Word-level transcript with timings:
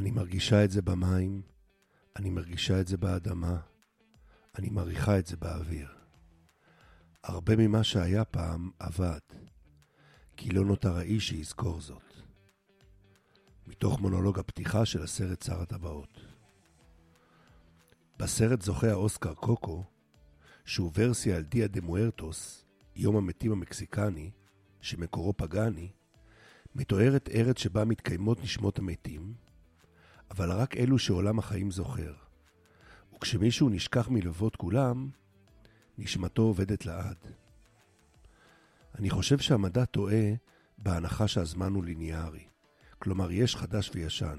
אני 0.00 0.10
מרגישה 0.10 0.64
את 0.64 0.70
זה 0.70 0.82
במים, 0.82 1.42
אני 2.16 2.30
מרגישה 2.30 2.80
את 2.80 2.86
זה 2.86 2.96
באדמה, 2.96 3.56
אני 4.58 4.70
מריחה 4.70 5.18
את 5.18 5.26
זה 5.26 5.36
באוויר. 5.36 5.88
הרבה 7.24 7.56
ממה 7.56 7.84
שהיה 7.84 8.24
פעם 8.24 8.70
אבד, 8.80 9.20
כי 10.36 10.50
לא 10.50 10.64
נותר 10.64 10.96
האיש 10.96 11.28
שיזכור 11.28 11.80
זאת. 11.80 12.14
מתוך 13.66 14.00
מונולוג 14.00 14.38
הפתיחה 14.38 14.84
של 14.86 15.02
הסרט 15.02 15.42
שר 15.42 15.62
הטבעות. 15.62 16.20
בסרט 18.18 18.62
זוכה 18.62 18.90
האוסקר 18.90 19.34
קוקו, 19.34 19.84
שהוא 20.64 20.92
ורסיה 20.94 21.36
על 21.36 21.42
דיה 21.42 21.66
דה 21.66 21.80
מוארטוס, 21.80 22.64
יום 22.96 23.16
המתים 23.16 23.52
המקסיקני, 23.52 24.30
שמקורו 24.80 25.36
פגאני, 25.36 25.92
מתוארת 26.74 27.28
ארץ 27.28 27.58
שבה 27.58 27.84
מתקיימות 27.84 28.42
נשמות 28.42 28.78
המתים, 28.78 29.49
אבל 30.30 30.52
רק 30.52 30.76
אלו 30.76 30.98
שעולם 30.98 31.38
החיים 31.38 31.70
זוכר. 31.70 32.14
וכשמישהו 33.14 33.68
נשכח 33.68 34.08
מלוות 34.08 34.56
כולם, 34.56 35.08
נשמתו 35.98 36.42
עובדת 36.42 36.86
לעד. 36.86 37.16
אני 38.98 39.10
חושב 39.10 39.38
שהמדע 39.38 39.84
טועה 39.84 40.32
בהנחה 40.78 41.28
שהזמן 41.28 41.72
הוא 41.72 41.84
ליניארי. 41.84 42.44
כלומר, 42.98 43.32
יש 43.32 43.56
חדש 43.56 43.90
וישן. 43.94 44.38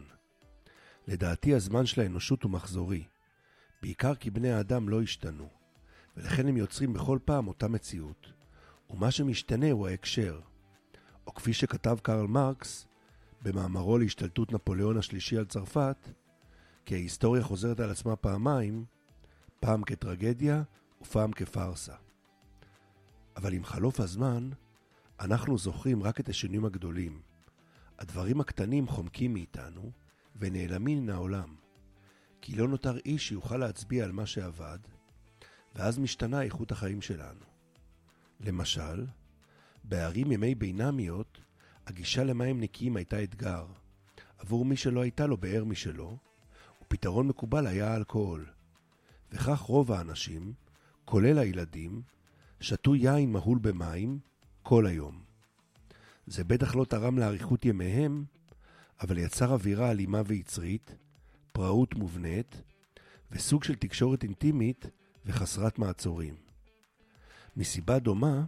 לדעתי 1.08 1.56
הזמן 1.56 1.86
של 1.86 2.02
האנושות 2.02 2.44
הוא 2.44 2.52
מחזורי, 2.52 3.04
בעיקר 3.82 4.16
כי 4.16 4.30
בני 4.30 4.52
האדם 4.52 4.90
לא 4.90 5.02
השתנו, 5.02 5.50
ולכן 6.18 6.48
הם 6.48 6.58
יוצרים 6.58 6.94
בכל 6.94 7.20
פעם 7.26 7.48
אותה 7.48 7.68
מציאות, 7.68 8.28
ומה 8.90 9.12
שמשתנה 9.12 9.72
הוא 9.72 9.88
ההקשר. 9.88 10.40
או 11.28 11.34
כפי 11.34 11.54
שכתב 11.54 11.98
קרל 12.02 12.28
מרקס 12.28 12.88
במאמרו 13.42 13.98
להשתלטות 13.98 14.52
נפוליאון 14.52 14.98
השלישי 14.98 15.38
על 15.38 15.46
צרפת, 15.46 15.98
כי 16.86 16.96
ההיסטוריה 16.96 17.44
חוזרת 17.44 17.80
על 17.80 17.90
עצמה 17.90 18.16
פעמיים, 18.16 18.86
פעם 19.60 19.84
כטרגדיה 19.84 20.64
ופעם 21.02 21.32
כפארסה. 21.32 21.96
אבל 23.36 23.54
עם 23.54 23.64
חלוף 23.64 24.00
הזמן, 24.00 24.50
אנחנו 25.20 25.58
זוכרים 25.58 26.04
רק 26.04 26.20
את 26.20 26.30
השינויים 26.30 26.66
הגדולים. 26.66 27.22
הדברים 28.00 28.42
הקטנים 28.42 28.88
חומקים 28.88 29.34
מאיתנו 29.34 29.92
ונעלמים 30.36 31.04
מן 31.04 31.10
העולם, 31.10 31.56
כי 32.42 32.56
לא 32.56 32.68
נותר 32.68 32.98
איש 32.98 33.28
שיוכל 33.28 33.58
להצביע 33.58 34.04
על 34.04 34.12
מה 34.12 34.26
שאבד, 34.26 34.80
ואז 35.76 36.00
משתנה 36.00 36.42
איכות 36.42 36.72
החיים 36.72 37.02
שלנו. 37.02 37.46
למשל, 38.40 39.06
בערים 39.84 40.32
ימי 40.32 40.56
בינמיות, 40.56 41.42
הגישה 41.88 42.24
למים 42.24 42.62
נקיים 42.62 42.96
הייתה 42.96 43.24
אתגר. 43.24 43.66
עבור 44.38 44.66
מי 44.66 44.78
שלא 44.78 45.02
הייתה 45.02 45.26
לו 45.28 45.38
באר 45.38 45.64
משלו, 45.64 46.18
ופתרון 46.82 47.28
מקובל 47.28 47.68
היה 47.68 47.96
אלכוהול. 47.96 48.46
וכך 49.32 49.60
רוב 49.60 49.92
האנשים, 49.92 50.54
כולל 51.06 51.38
הילדים, 51.38 52.02
שתו 52.60 52.96
יין 52.96 53.32
מהול 53.32 53.60
במים 53.62 54.20
כל 54.64 54.86
היום. 54.86 55.24
זה 56.28 56.44
בטח 56.44 56.76
לא 56.76 56.86
תרם 56.86 57.20
לאריכות 57.20 57.66
ימיהם, 57.66 58.26
אבל 59.02 59.18
יצר 59.18 59.54
אווירה 59.54 59.92
אלימה 59.92 60.22
ויצרית, 60.26 60.96
פראות 61.52 61.96
מובנית, 61.96 62.62
וסוג 63.32 63.64
של 63.64 63.76
תקשורת 63.76 64.24
אינטימית 64.24 64.86
וחסרת 65.26 65.80
מעצורים. 65.80 66.36
מסיבה 67.58 68.00
דומה, 68.00 68.46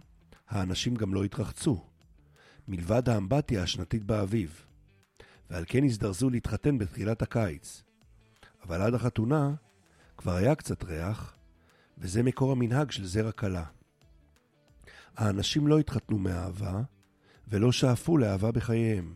האנשים 0.48 0.94
גם 0.94 1.14
לא 1.14 1.24
התרחצו, 1.24 1.84
מלבד 2.68 3.08
האמבטיה 3.08 3.62
השנתית 3.62 4.04
באביב, 4.04 4.64
ועל 5.50 5.64
כן 5.66 5.84
הזדרזו 5.84 6.30
להתחתן 6.30 6.78
בתחילת 6.78 7.22
הקיץ. 7.22 7.82
אבל 8.62 8.82
עד 8.82 8.94
החתונה 8.94 9.54
כבר 10.16 10.34
היה 10.34 10.54
קצת 10.54 10.84
ריח, 10.84 11.36
וזה 11.98 12.22
מקור 12.22 12.52
המנהג 12.52 12.90
של 12.90 13.06
זרע 13.06 13.32
כלה. 13.32 13.64
האנשים 15.16 15.66
לא 15.66 15.78
התחתנו 15.78 16.18
מאהבה, 16.18 16.82
ולא 17.48 17.72
שאפו 17.72 18.18
לאהבה 18.18 18.52
בחייהם. 18.52 19.14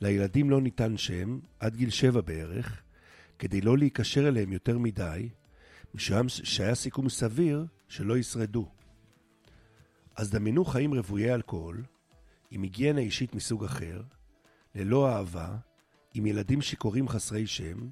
לילדים 0.00 0.50
לא 0.50 0.60
ניתן 0.60 0.96
שם, 0.96 1.38
עד 1.60 1.76
גיל 1.76 1.90
שבע 1.90 2.20
בערך, 2.20 2.82
כדי 3.38 3.60
לא 3.60 3.78
להיקשר 3.78 4.28
אליהם 4.28 4.52
יותר 4.52 4.78
מדי, 4.78 5.28
משום 5.94 6.28
שהיה 6.28 6.74
סיכום 6.74 7.08
סביר 7.08 7.66
שלא 7.88 8.18
ישרדו. 8.18 8.68
אז 10.16 10.30
דמיינו 10.30 10.64
חיים 10.64 10.94
רוויי 10.94 11.34
אלכוהול, 11.34 11.82
עם 12.50 12.62
היגיינה 12.62 13.00
אישית 13.00 13.34
מסוג 13.34 13.64
אחר, 13.64 14.02
ללא 14.74 15.08
אהבה, 15.08 15.56
עם 16.14 16.26
ילדים 16.26 16.62
שיכורים 16.62 17.08
חסרי 17.08 17.46
שם, 17.46 17.88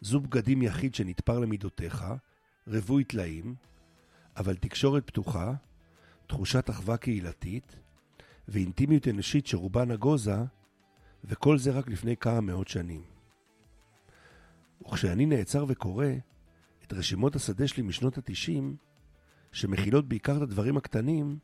זו 0.00 0.20
בגדים 0.20 0.62
יחיד 0.62 0.94
שנתפר 0.94 1.38
למידותיך, 1.38 2.04
רווי 2.66 3.04
טלאים, 3.04 3.54
אבל 4.36 4.56
תקשורת 4.56 5.06
פתוחה, 5.06 5.54
תחושת 6.26 6.70
אחווה 6.70 6.96
קהילתית, 6.96 7.76
ואינטימיות 8.48 9.08
אנושית 9.08 9.46
שרובה 9.46 9.84
נגוזה, 9.84 10.36
וכל 11.24 11.58
זה 11.58 11.70
רק 11.70 11.88
לפני 11.88 12.16
כמה 12.16 12.40
מאות 12.40 12.68
שנים. 12.68 13.02
וכשאני 14.82 15.26
נעצר 15.26 15.64
וקורא 15.68 16.06
את 16.84 16.92
רשימות 16.92 17.36
השדה 17.36 17.68
שלי 17.68 17.82
משנות 17.82 18.18
התשעים, 18.18 18.76
שמכילות 19.52 20.08
בעיקר 20.08 20.36
את 20.36 20.42
הדברים 20.42 20.76
הקטנים, 20.76 21.38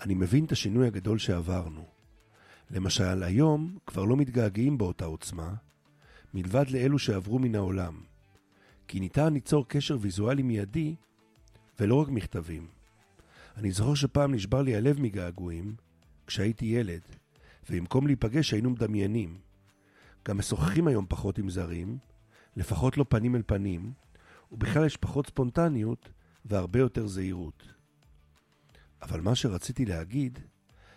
אני 0.00 0.14
מבין 0.14 0.44
את 0.44 0.52
השינוי 0.52 0.86
הגדול 0.86 1.18
שעברנו. 1.18 1.84
למשל, 2.70 3.22
היום 3.22 3.78
כבר 3.86 4.04
לא 4.04 4.16
מתגעגעים 4.16 4.78
באותה 4.78 5.04
עוצמה, 5.04 5.54
מלבד 6.34 6.64
לאלו 6.70 6.98
שעברו 6.98 7.38
מן 7.38 7.54
העולם. 7.54 8.00
כי 8.88 9.00
ניתן 9.00 9.32
ליצור 9.32 9.68
קשר 9.68 9.96
ויזואלי 10.00 10.42
מיידי, 10.42 10.94
ולא 11.80 11.94
רק 11.94 12.08
מכתבים. 12.08 12.66
אני 13.56 13.70
זוכר 13.70 13.94
שפעם 13.94 14.34
נשבר 14.34 14.62
לי 14.62 14.76
הלב 14.76 15.00
מגעגועים, 15.00 15.74
כשהייתי 16.26 16.64
ילד, 16.64 17.00
ובמקום 17.70 18.06
להיפגש 18.06 18.52
היינו 18.52 18.70
מדמיינים. 18.70 19.38
גם 20.28 20.38
משוחחים 20.38 20.88
היום 20.88 21.06
פחות 21.08 21.38
עם 21.38 21.50
זרים, 21.50 21.98
לפחות 22.56 22.98
לא 22.98 23.04
פנים 23.08 23.36
אל 23.36 23.42
פנים, 23.46 23.92
ובכלל 24.52 24.86
יש 24.86 24.96
פחות 24.96 25.26
ספונטניות 25.26 26.08
והרבה 26.44 26.78
יותר 26.78 27.06
זהירות. 27.06 27.77
אבל 29.02 29.20
מה 29.20 29.34
שרציתי 29.34 29.84
להגיד, 29.84 30.38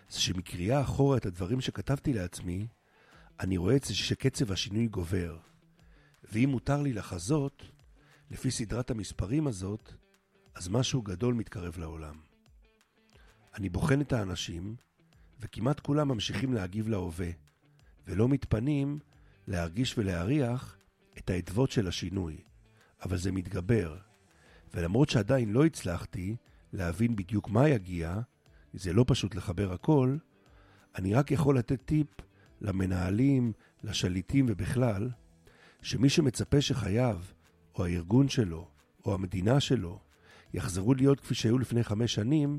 זה 0.08 0.20
שמקריאה 0.20 0.80
אחורה 0.80 1.16
את 1.16 1.26
הדברים 1.26 1.60
שכתבתי 1.60 2.12
לעצמי, 2.12 2.66
אני 3.40 3.56
רואה 3.56 3.76
את 3.76 3.84
זה 3.84 3.94
שקצב 3.94 4.52
השינוי 4.52 4.86
גובר. 4.86 5.38
ואם 6.32 6.48
מותר 6.48 6.82
לי 6.82 6.92
לחזות, 6.92 7.62
לפי 8.30 8.50
סדרת 8.50 8.90
המספרים 8.90 9.46
הזאת, 9.46 9.92
אז 10.54 10.68
משהו 10.68 11.02
גדול 11.02 11.34
מתקרב 11.34 11.78
לעולם. 11.78 12.14
אני 13.54 13.68
בוחן 13.68 14.00
את 14.00 14.12
האנשים, 14.12 14.76
וכמעט 15.40 15.80
כולם 15.80 16.08
ממשיכים 16.08 16.52
להגיב 16.54 16.88
להווה, 16.88 17.30
ולא 18.06 18.28
מתפנים 18.28 18.98
להרגיש 19.46 19.98
ולהריח 19.98 20.78
את 21.18 21.30
האדוות 21.30 21.70
של 21.70 21.88
השינוי, 21.88 22.36
אבל 23.02 23.16
זה 23.16 23.32
מתגבר. 23.32 23.98
ולמרות 24.74 25.08
שעדיין 25.08 25.52
לא 25.52 25.64
הצלחתי 25.64 26.36
להבין 26.72 27.16
בדיוק 27.16 27.50
מה 27.50 27.68
יגיע, 27.68 28.20
זה 28.74 28.92
לא 28.92 29.04
פשוט 29.08 29.34
לחבר 29.34 29.72
הכל, 29.72 30.16
אני 30.96 31.14
רק 31.14 31.30
יכול 31.30 31.58
לתת 31.58 31.80
טיפ 31.84 32.06
למנהלים, 32.60 33.52
לשליטים 33.84 34.46
ובכלל, 34.48 35.10
שמי 35.82 36.08
שמצפה 36.08 36.60
שחייו, 36.60 37.20
או 37.74 37.84
הארגון 37.84 38.28
שלו, 38.28 38.68
או 39.04 39.14
המדינה 39.14 39.60
שלו, 39.60 39.98
יחזרו 40.54 40.94
להיות 40.94 41.20
כפי 41.20 41.34
שהיו 41.34 41.58
לפני 41.58 41.84
חמש 41.84 42.14
שנים, 42.14 42.58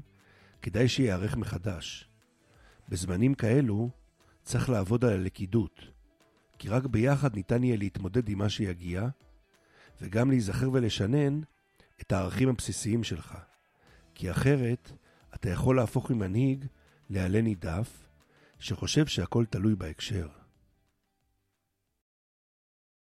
כדאי 0.62 0.88
שייערך 0.88 1.38
מחדש. 1.38 2.10
בזמנים 2.90 3.34
כאלו 3.34 3.90
צריך 4.44 4.70
לעבוד 4.70 5.06
על 5.06 5.14
הלכידות, 5.14 5.82
כי 6.60 6.70
רק 6.70 6.86
ביחד 6.86 7.36
ניתן 7.36 7.64
יהיה 7.64 7.78
להתמודד 7.78 8.30
עם 8.30 8.38
מה 8.38 8.50
שיגיע, 8.50 9.08
וגם 10.02 10.30
להיזכר 10.30 10.70
ולשנן 10.74 11.42
את 12.02 12.12
הערכים 12.12 12.50
הבסיסיים 12.50 13.04
שלך. 13.04 13.38
כי 14.16 14.32
אחרת 14.32 14.92
אתה 15.36 15.50
יכול 15.50 15.76
להפוך 15.76 16.12
ממנהיג 16.12 16.66
לעלה 17.10 17.42
נידף, 17.42 18.08
שחושב 18.60 19.06
שהכל 19.06 19.46
תלוי 19.46 19.76
בהקשר. 19.76 20.28